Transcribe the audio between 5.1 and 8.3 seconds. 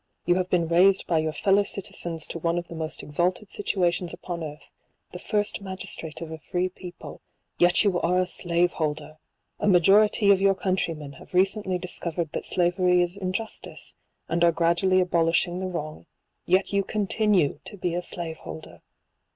the first magistrate of a free people; yet you are a